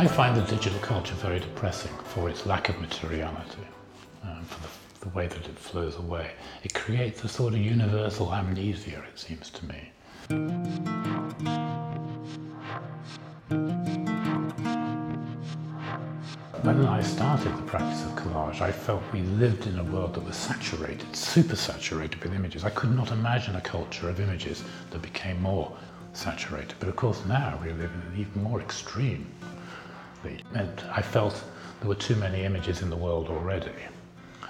I 0.00 0.06
find 0.06 0.34
the 0.34 0.40
digital 0.50 0.78
culture 0.78 1.14
very 1.16 1.40
depressing 1.40 1.92
for 2.04 2.30
its 2.30 2.46
lack 2.46 2.70
of 2.70 2.80
materiality, 2.80 3.66
um, 4.24 4.42
for 4.46 4.58
the, 4.62 4.68
the 5.04 5.14
way 5.14 5.26
that 5.26 5.46
it 5.46 5.58
flows 5.58 5.96
away. 5.96 6.30
It 6.62 6.72
creates 6.72 7.22
a 7.22 7.28
sort 7.28 7.52
of 7.52 7.60
universal 7.60 8.32
amnesia, 8.32 9.04
it 9.12 9.18
seems 9.18 9.50
to 9.50 9.66
me. 9.66 9.92
When 16.62 16.86
I 16.86 17.02
started 17.02 17.54
the 17.58 17.62
practice 17.66 18.02
of 18.06 18.12
collage, 18.12 18.62
I 18.62 18.72
felt 18.72 19.02
we 19.12 19.20
lived 19.20 19.66
in 19.66 19.78
a 19.78 19.84
world 19.84 20.14
that 20.14 20.24
was 20.24 20.36
saturated, 20.36 21.14
super 21.14 21.56
saturated 21.56 22.24
with 22.24 22.32
images. 22.32 22.64
I 22.64 22.70
could 22.70 22.96
not 22.96 23.12
imagine 23.12 23.54
a 23.56 23.60
culture 23.60 24.08
of 24.08 24.18
images 24.18 24.64
that 24.92 25.02
became 25.02 25.42
more 25.42 25.76
saturated. 26.14 26.72
But 26.80 26.88
of 26.88 26.96
course 26.96 27.22
now 27.26 27.60
we 27.62 27.70
live 27.72 27.90
in 27.92 28.00
an 28.00 28.14
even 28.16 28.42
more 28.42 28.62
extreme 28.62 29.30
and 30.54 30.82
I 30.92 31.02
felt 31.02 31.42
there 31.80 31.88
were 31.88 31.94
too 31.94 32.16
many 32.16 32.44
images 32.44 32.82
in 32.82 32.90
the 32.90 32.96
world 32.96 33.28
already. 33.28 33.72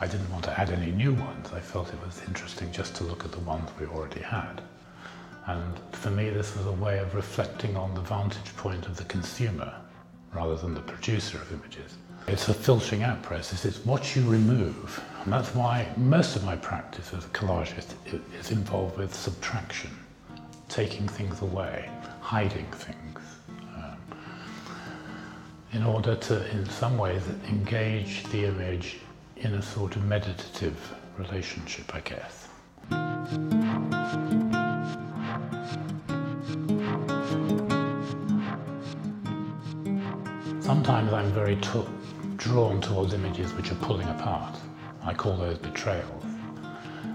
I 0.00 0.06
didn't 0.06 0.30
want 0.30 0.44
to 0.44 0.60
add 0.60 0.70
any 0.70 0.90
new 0.90 1.14
ones. 1.14 1.52
I 1.52 1.60
felt 1.60 1.92
it 1.92 2.04
was 2.04 2.20
interesting 2.26 2.72
just 2.72 2.96
to 2.96 3.04
look 3.04 3.24
at 3.24 3.30
the 3.30 3.38
ones 3.40 3.70
we 3.78 3.86
already 3.86 4.20
had. 4.20 4.60
And 5.46 5.78
for 5.92 6.10
me, 6.10 6.30
this 6.30 6.56
was 6.56 6.66
a 6.66 6.72
way 6.72 6.98
of 6.98 7.14
reflecting 7.14 7.76
on 7.76 7.94
the 7.94 8.00
vantage 8.00 8.56
point 8.56 8.86
of 8.86 8.96
the 8.96 9.04
consumer 9.04 9.72
rather 10.34 10.56
than 10.56 10.74
the 10.74 10.80
producer 10.80 11.38
of 11.38 11.52
images. 11.52 11.96
It's 12.26 12.48
a 12.48 12.54
filtering 12.54 13.02
out 13.02 13.22
process. 13.22 13.64
It's 13.64 13.84
what 13.84 14.16
you 14.16 14.28
remove. 14.28 15.02
And 15.24 15.32
that's 15.32 15.54
why 15.54 15.88
most 15.96 16.36
of 16.36 16.44
my 16.44 16.56
practice 16.56 17.12
as 17.12 17.24
a 17.24 17.28
collagist 17.28 17.94
is 18.38 18.50
involved 18.50 18.96
with 18.96 19.14
subtraction, 19.14 19.90
taking 20.68 21.06
things 21.06 21.42
away, 21.42 21.90
hiding 22.20 22.66
things 22.66 23.21
in 25.72 25.82
order 25.82 26.14
to, 26.14 26.50
in 26.50 26.68
some 26.68 26.98
ways, 26.98 27.22
engage 27.48 28.24
the 28.24 28.44
image 28.44 28.98
in 29.36 29.54
a 29.54 29.62
sort 29.62 29.96
of 29.96 30.04
meditative 30.04 30.94
relationship, 31.16 31.94
I 31.94 32.00
guess. 32.00 32.48
Sometimes 40.60 41.12
I'm 41.12 41.32
very 41.32 41.56
drawn 42.36 42.80
towards 42.80 43.14
images 43.14 43.52
which 43.54 43.72
are 43.72 43.76
pulling 43.76 44.08
apart. 44.08 44.54
I 45.02 45.14
call 45.14 45.36
those 45.36 45.58
betrayals. 45.58 46.24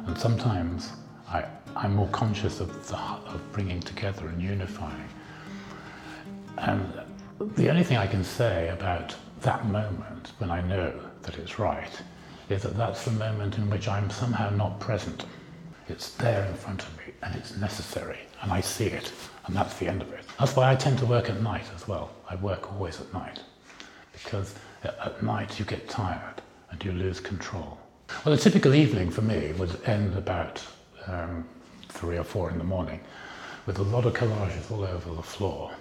And 0.07 0.17
sometimes 0.17 0.91
I, 1.29 1.45
am 1.75 1.95
more 1.95 2.07
conscious 2.09 2.59
of, 2.59 2.87
the, 2.87 2.97
of 2.97 3.41
bringing 3.51 3.81
together 3.81 4.27
and 4.27 4.41
unifying. 4.41 5.09
And 6.57 6.91
the 7.39 7.69
only 7.69 7.83
thing 7.83 7.97
I 7.97 8.07
can 8.07 8.23
say 8.23 8.69
about 8.69 9.15
that 9.41 9.65
moment 9.67 10.31
when 10.39 10.49
I 10.49 10.61
know 10.61 10.93
that 11.21 11.37
it's 11.37 11.59
right 11.59 11.91
is 12.49 12.63
that 12.63 12.75
that's 12.75 13.05
the 13.05 13.11
moment 13.11 13.57
in 13.57 13.69
which 13.69 13.87
I'm 13.87 14.09
somehow 14.09 14.49
not 14.49 14.79
present. 14.79 15.25
It's 15.87 16.11
there 16.11 16.45
in 16.45 16.55
front 16.55 16.83
of 16.83 16.97
me 16.97 17.13
and 17.21 17.35
it's 17.35 17.55
necessary 17.57 18.19
and 18.41 18.51
I 18.51 18.61
see 18.61 18.87
it 18.87 19.11
and 19.45 19.55
that's 19.55 19.77
the 19.77 19.87
end 19.87 20.01
of 20.01 20.11
it. 20.13 20.25
That's 20.39 20.55
why 20.55 20.71
I 20.71 20.75
tend 20.75 20.97
to 20.99 21.05
work 21.05 21.29
at 21.29 21.41
night 21.41 21.65
as 21.75 21.87
well. 21.87 22.11
I 22.29 22.35
work 22.35 22.71
always 22.73 22.99
at 22.99 23.13
night 23.13 23.41
because 24.13 24.55
at 24.83 25.21
night 25.21 25.59
you 25.59 25.65
get 25.65 25.87
tired 25.87 26.41
and 26.71 26.83
you 26.83 26.91
lose 26.91 27.19
control. 27.19 27.77
Well, 28.25 28.33
a 28.33 28.37
typical 28.37 28.73
evening 28.73 29.11
for 29.11 29.21
me 29.21 29.53
would 29.53 29.79
end 29.85 30.15
about 30.15 30.63
um, 31.07 31.47
three 31.89 32.17
or 32.17 32.23
four 32.23 32.49
in 32.49 32.57
the 32.57 32.63
morning 32.63 32.99
with 33.65 33.79
a 33.79 33.83
lot 33.83 34.05
of 34.05 34.13
collages 34.13 34.71
all 34.71 34.83
over 34.83 35.13
the 35.13 35.21
floor. 35.21 35.71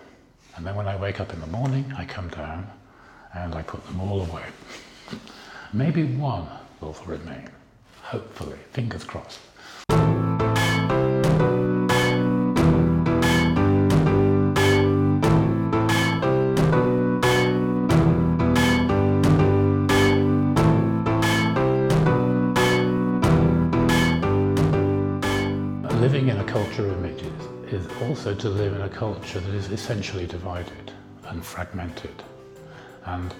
And 0.57 0.67
then 0.67 0.75
when 0.75 0.89
I 0.89 0.97
wake 0.97 1.21
up 1.21 1.35
in 1.35 1.41
the 1.41 1.47
morning, 1.47 1.93
I 1.99 2.07
come 2.07 2.29
down 2.29 2.67
and 3.35 3.55
I 3.55 3.61
put 3.63 3.87
them 3.87 4.01
all 4.01 4.23
away. 4.23 4.45
Maybe 5.75 6.05
one 6.05 6.47
will 6.81 6.97
remain, 7.05 7.51
hopefully, 8.03 8.57
fingers 8.73 9.05
crossed. 9.05 9.41
Living 26.01 26.29
in 26.29 26.39
a 26.39 26.45
culture 26.45 26.87
of 26.87 27.05
images 27.05 27.56
is 27.69 27.87
also 28.03 28.35
to 28.35 28.49
live 28.49 28.75
in 28.75 28.83
a 28.83 28.89
culture 28.89 29.41
that 29.41 29.55
is 29.55 29.71
essentially 29.71 30.27
divided 30.27 30.93
and 31.25 31.45
fragmented. 31.45 32.23
And 33.05 33.35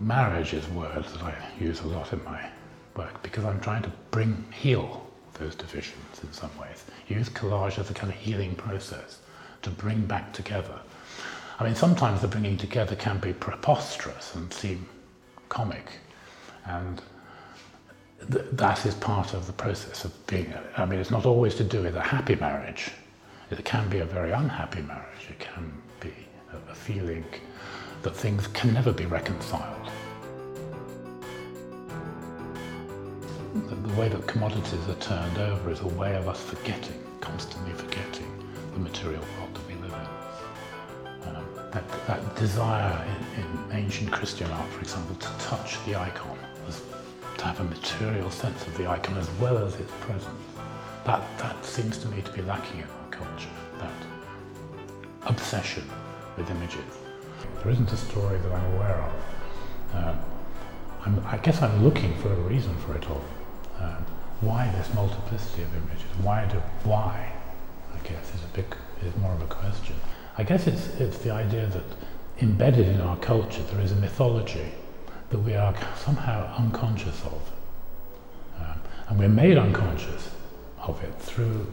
marriage 0.00 0.52
is 0.52 0.66
a 0.66 0.70
word 0.70 1.04
that 1.04 1.22
I 1.22 1.34
use 1.58 1.80
a 1.80 1.86
lot 1.86 2.12
in 2.12 2.22
my 2.24 2.48
work 2.96 3.22
because 3.22 3.44
I'm 3.44 3.60
trying 3.60 3.82
to 3.82 3.92
bring, 4.10 4.44
heal 4.52 5.06
those 5.34 5.54
divisions 5.54 6.22
in 6.22 6.32
some 6.32 6.50
ways. 6.58 6.84
Use 7.08 7.28
collage 7.28 7.78
as 7.78 7.90
a 7.90 7.94
kind 7.94 8.12
of 8.12 8.18
healing 8.18 8.54
process 8.54 9.18
to 9.62 9.70
bring 9.70 10.06
back 10.06 10.32
together. 10.32 10.78
I 11.58 11.64
mean, 11.64 11.74
sometimes 11.74 12.20
the 12.20 12.28
bringing 12.28 12.56
together 12.56 12.96
can 12.96 13.18
be 13.18 13.32
preposterous 13.32 14.34
and 14.34 14.52
seem 14.52 14.86
comic. 15.48 15.90
And 16.66 17.02
th 18.30 18.44
that 18.52 18.86
is 18.86 18.94
part 18.94 19.34
of 19.34 19.46
the 19.46 19.52
process 19.52 20.04
of 20.04 20.12
being, 20.26 20.52
I 20.76 20.84
mean, 20.86 20.98
it's 21.00 21.10
not 21.10 21.26
always 21.26 21.54
to 21.56 21.64
do 21.64 21.82
with 21.82 21.96
a 21.96 22.06
happy 22.16 22.36
marriage. 22.36 22.92
It 23.48 23.64
can 23.64 23.88
be 23.88 24.00
a 24.00 24.04
very 24.04 24.32
unhappy 24.32 24.82
marriage. 24.82 25.30
It 25.30 25.38
can 25.38 25.72
be 26.00 26.12
a, 26.52 26.74
feeling 26.74 27.24
that 28.02 28.16
things 28.16 28.48
can 28.48 28.74
never 28.74 28.92
be 28.92 29.06
reconciled. 29.06 29.90
The, 33.54 34.00
way 34.00 34.08
that 34.08 34.26
commodities 34.26 34.88
are 34.88 34.94
turned 34.96 35.38
over 35.38 35.70
is 35.70 35.80
a 35.80 35.86
way 35.86 36.16
of 36.16 36.28
us 36.28 36.42
forgetting, 36.42 37.00
constantly 37.20 37.72
forgetting 37.72 38.30
the 38.74 38.80
material 38.80 39.22
world 39.38 39.54
that 39.54 39.66
we 39.66 39.74
live 39.74 39.92
in. 39.92 41.28
Um, 41.28 41.46
that, 41.72 42.06
that, 42.06 42.36
desire 42.36 43.06
in, 43.06 43.42
in, 43.42 43.84
ancient 43.84 44.10
Christian 44.10 44.50
art, 44.50 44.68
for 44.70 44.80
example, 44.80 45.14
to 45.14 45.28
touch 45.38 45.82
the 45.86 45.94
icon, 45.96 46.36
to 47.38 47.44
have 47.44 47.60
a 47.60 47.64
material 47.64 48.30
sense 48.30 48.66
of 48.66 48.76
the 48.76 48.90
icon 48.90 49.16
as 49.16 49.30
well 49.40 49.56
as 49.56 49.76
its 49.76 49.92
presence. 50.00 50.42
That, 51.04 51.22
that 51.38 51.64
seems 51.64 51.96
to 51.98 52.08
me 52.08 52.20
to 52.22 52.32
be 52.32 52.42
lacking 52.42 52.80
in 52.80 52.86
culture, 53.18 53.48
that 53.78 53.92
obsession 55.26 55.84
with 56.36 56.50
images. 56.50 56.84
There 57.62 57.72
isn't 57.72 57.92
a 57.92 57.96
story 57.96 58.38
that 58.38 58.52
I'm 58.52 58.74
aware 58.74 59.02
of. 59.02 59.12
Um, 59.94 60.18
i 61.24 61.36
guess 61.38 61.62
I'm 61.62 61.84
looking 61.84 62.16
for 62.16 62.32
a 62.32 62.36
reason 62.36 62.76
for 62.78 62.96
it 62.96 63.08
all. 63.08 63.24
Um, 63.80 64.04
why 64.40 64.70
this 64.76 64.92
multiplicity 64.94 65.62
of 65.62 65.74
images? 65.76 66.10
Why 66.22 66.46
do 66.46 66.58
why? 66.84 67.32
I 67.94 67.98
guess 68.08 68.34
is 68.34 68.42
a 68.44 68.54
big 68.54 68.66
is 69.04 69.16
more 69.16 69.32
of 69.32 69.42
a 69.42 69.46
question. 69.46 69.96
I 70.36 70.42
guess 70.42 70.66
it's 70.66 70.88
it's 71.00 71.18
the 71.18 71.30
idea 71.30 71.66
that 71.66 71.84
embedded 72.42 72.88
in 72.88 73.00
our 73.00 73.16
culture 73.18 73.62
there 73.62 73.80
is 73.80 73.92
a 73.92 73.96
mythology 73.96 74.72
that 75.30 75.38
we 75.38 75.54
are 75.54 75.74
somehow 75.96 76.54
unconscious 76.56 77.22
of, 77.24 77.52
um, 78.60 78.80
and 79.08 79.18
we're 79.18 79.28
made 79.28 79.56
unconscious 79.56 80.30
of 80.78 81.02
it 81.02 81.14
through 81.18 81.66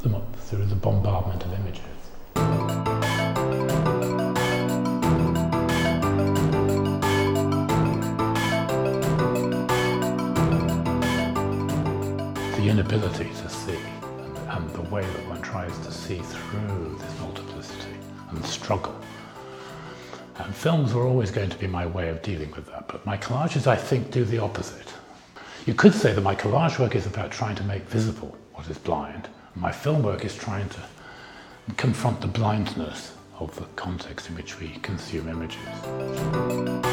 through 0.00 0.64
the 0.66 0.76
bombardment 0.76 1.44
of 1.44 1.52
images. 1.52 1.82
The 12.56 12.68
inability 12.68 13.24
to 13.24 13.48
see 13.48 13.72
and, 13.72 14.38
and 14.48 14.70
the 14.70 14.82
way 14.82 15.02
that 15.02 15.28
one 15.28 15.42
tries 15.42 15.76
to 15.78 15.90
see 15.90 16.18
through 16.18 16.96
this 17.00 17.20
multiplicity 17.20 17.96
and 18.30 18.38
the 18.38 18.46
struggle. 18.46 18.94
And 20.38 20.54
films 20.54 20.94
were 20.94 21.06
always 21.06 21.30
going 21.30 21.50
to 21.50 21.58
be 21.58 21.66
my 21.66 21.86
way 21.86 22.08
of 22.08 22.22
dealing 22.22 22.52
with 22.52 22.66
that, 22.66 22.86
but 22.86 23.04
my 23.04 23.16
collages, 23.16 23.66
I 23.66 23.76
think, 23.76 24.10
do 24.10 24.24
the 24.24 24.38
opposite. 24.38 24.92
You 25.64 25.74
could 25.74 25.94
say 25.94 26.12
that 26.12 26.20
my 26.20 26.36
collage 26.36 26.78
work 26.78 26.94
is 26.94 27.06
about 27.06 27.32
trying 27.32 27.56
to 27.56 27.64
make 27.64 27.82
visible 27.84 28.36
what 28.54 28.68
is 28.70 28.78
blind, 28.78 29.28
my 29.56 29.72
film 29.72 30.02
work 30.02 30.24
is 30.24 30.36
trying 30.36 30.68
to 30.68 30.80
confront 31.76 32.20
the 32.20 32.26
blindness 32.26 33.14
of 33.38 33.54
the 33.56 33.64
context 33.76 34.28
in 34.28 34.36
which 34.36 34.60
we 34.60 34.68
consume 34.82 35.28
images. 35.28 36.85